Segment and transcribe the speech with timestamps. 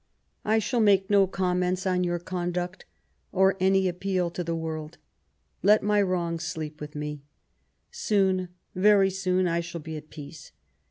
[0.41, 2.85] 1 47 I shall make no comments on your condnct
[3.31, 4.97] or any appeal to the "world.
[5.61, 7.21] Let my wrongs sleep with me I
[7.91, 10.53] Soon, very soon, I shall be at peace.